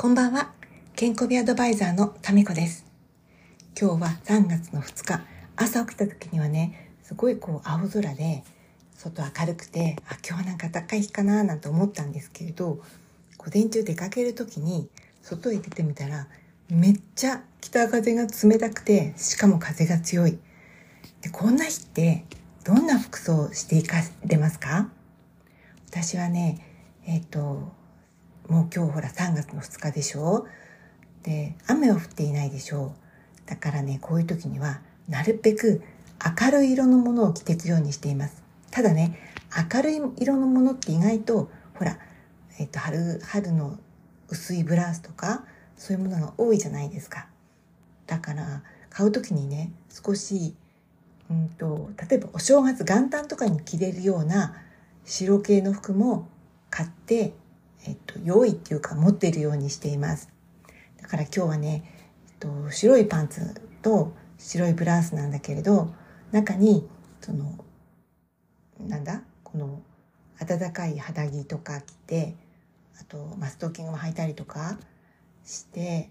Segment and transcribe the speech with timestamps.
[0.00, 0.52] こんばんは。
[0.96, 2.86] 健康美アドバイザーのタミコです。
[3.78, 5.20] 今日は3月の2日、
[5.56, 8.42] 朝起きた時にはね、すごいこう青空で、
[8.96, 12.80] 外明るくて、あ、今日はなんか高い日かななんて思ったんですけれど、
[13.36, 14.88] 午前中出かける時に、
[15.20, 16.28] 外へ出てみたら、
[16.70, 20.38] めっちゃ北風が冷たくて、しかも風が強い。
[21.20, 22.24] で、こんな日って、
[22.64, 24.88] どんな服装をしていかれますか？
[25.90, 27.78] 私はね、えっ、と、
[28.50, 30.44] もう今日ほら3月の2日でしょ？
[31.22, 32.96] で、雨は降っていないでしょ？
[33.46, 33.48] う。
[33.48, 35.82] だからね、こういう時には、なるべく
[36.42, 38.42] 明るい色のものを着ていくようにしています。
[38.72, 39.16] ただね、
[39.72, 41.96] 明るい色のものって意外と、ほら、
[42.58, 43.78] えっ、と、春、春の
[44.28, 45.44] 薄いブラウスとか、
[45.76, 47.28] そういうものが多いじゃないですか。
[48.08, 50.56] だから、買う時にね、少し、
[51.30, 54.56] うんと、例えばお正月元旦とかに着れるような
[55.04, 56.28] 白系の服も
[56.68, 57.32] 買って、
[58.24, 60.30] 用意っていうか持っているようにしています。
[61.00, 61.84] だから今日はね、
[62.28, 65.92] えっと、白いパンツと白いブラウスなんだけれど、
[66.32, 66.88] 中に、
[67.20, 67.64] その、
[68.86, 69.22] なんだ？
[69.44, 69.82] この、
[70.38, 72.36] 暖かい肌着とか着て、
[73.00, 74.78] あと、まあ、ストッキングも履いたりとか
[75.44, 76.10] して、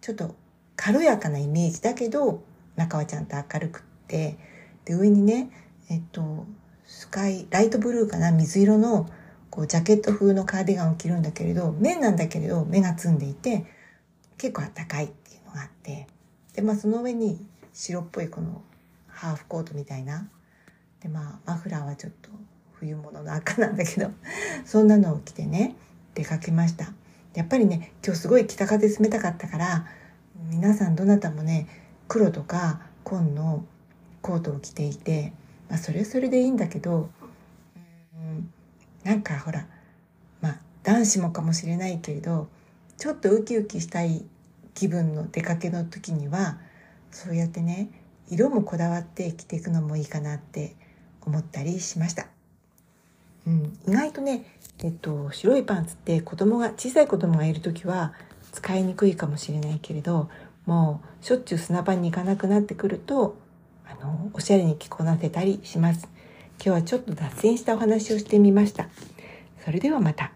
[0.00, 0.34] ちょっと
[0.76, 2.42] 軽やかなイメージだけど、
[2.76, 4.38] 中はちゃんと明るくって、
[4.84, 5.50] で、上にね、
[5.88, 6.46] えっと、
[6.84, 9.08] スカイ、ライトブルーかな、水色の、
[9.50, 13.66] こう、ジャケット風のカーディガンを着るんだけれど、綿なんだけれど、目がつんでいて、
[14.38, 16.06] 結構暖かいっていうのがあって、
[16.54, 18.62] で、まあ、その上に白っぽいこの
[19.08, 20.28] ハーフコートみたいな、
[21.00, 22.30] で、まあ、マフラーはちょっと
[22.74, 24.10] 冬物の赤なんだけど、
[24.64, 25.76] そんなのを着てね、
[26.14, 26.92] 出かけました。
[27.34, 29.86] やっぱりね、今日すごい北風冷たかったから、
[30.48, 31.68] 皆さんどなたもね、
[32.08, 33.64] 黒とか紺の
[34.22, 35.32] コートを着ていて、
[35.68, 37.10] まあ、それはそれでいいんだけど、
[39.04, 39.66] なんかほら、
[40.40, 42.48] まあ、男子もかもしれないけれど、
[42.98, 44.24] ちょっとウキウキしたい
[44.74, 46.58] 気分の出かけの時には、
[47.10, 47.90] そうやってね、
[48.28, 50.76] 色もこだわって着ていくのもいいかなって
[51.22, 52.26] 思ったりしました。
[53.46, 54.44] うん、意外とね、
[54.82, 58.12] えっと、白いパンツって子供が、小さい子供がいる時は
[58.52, 60.28] 使いにくいかもしれないけれど、
[60.66, 63.36] もうしょっちゅう砂場に行かなくなってくると、
[63.86, 66.08] あの、おしゃれに着こなせたりします。
[66.62, 68.90] 今日はちょっと脱線したお話をしてみました。
[69.64, 70.32] それではまた。